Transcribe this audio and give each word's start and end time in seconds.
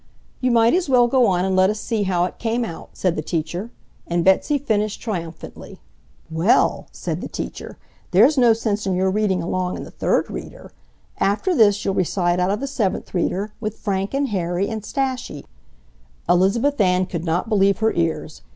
"You 0.39 0.49
might 0.49 0.73
as 0.73 0.89
well 0.89 1.05
go 1.07 1.27
on 1.27 1.45
and 1.45 1.55
let 1.55 1.69
us 1.69 1.79
see 1.79 2.01
how 2.01 2.25
it 2.25 2.39
came 2.39 2.65
out," 2.65 2.89
said 2.93 3.15
the 3.15 3.21
teacher, 3.21 3.69
and 4.07 4.25
Betsy 4.25 4.57
finished 4.57 4.99
triumphantly. 4.99 5.77
"WELL," 6.31 6.87
said 6.91 7.21
the 7.21 7.27
teacher, 7.27 7.77
"there's 8.09 8.35
no 8.35 8.53
sense 8.53 8.87
in 8.87 8.95
your 8.95 9.11
reading 9.11 9.43
along 9.43 9.77
in 9.77 9.83
the 9.83 9.91
third 9.91 10.31
reader. 10.31 10.71
After 11.19 11.53
this 11.53 11.85
you'll 11.85 11.93
recite 11.93 12.39
out 12.39 12.49
of 12.49 12.61
the 12.61 12.65
seventh 12.65 13.13
reader 13.13 13.53
with 13.59 13.77
Frank 13.77 14.15
and 14.15 14.29
Harry 14.29 14.67
and 14.69 14.81
Stashie." 14.81 15.45
Elizabeth 16.27 16.81
Ann 16.81 17.05
could 17.05 17.23
not 17.23 17.47
believe 17.47 17.77
her 17.77 17.93
ears. 17.93 18.41